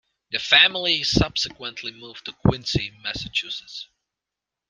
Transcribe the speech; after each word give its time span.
The 0.31 0.39
family 0.39 1.03
subsequently 1.03 1.91
moved 1.91 2.25
to 2.25 2.31
Quincy, 2.31 2.89
Massachusetts. 3.03 3.87